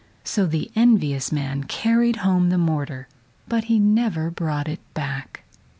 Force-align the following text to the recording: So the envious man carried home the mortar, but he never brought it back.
So 0.23 0.47
the 0.47 0.71
envious 0.75 1.31
man 1.31 1.65
carried 1.65 2.15
home 2.25 2.49
the 2.49 2.57
mortar, 2.57 3.07
but 3.47 3.65
he 3.65 3.77
never 3.77 4.31
brought 4.31 4.67
it 4.67 4.79
back. 4.95 5.43